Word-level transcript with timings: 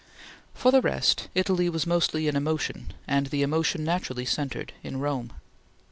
For 0.55 0.71
the 0.71 0.81
rest, 0.81 1.27
Italy 1.35 1.69
was 1.69 1.85
mostly 1.85 2.27
an 2.27 2.35
emotion 2.35 2.91
and 3.07 3.27
the 3.27 3.43
emotion 3.43 3.83
naturally 3.83 4.25
centred 4.25 4.73
in 4.81 4.97
Rome. 4.97 5.31